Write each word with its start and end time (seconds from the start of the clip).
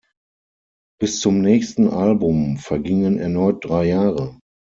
Bis 0.99 1.19
zum 1.19 1.41
nächsten 1.41 1.87
Album 1.87 2.57
vergingen 2.57 3.19
erneut 3.19 3.63
drei 3.65 3.85
Jahre. 3.85 4.35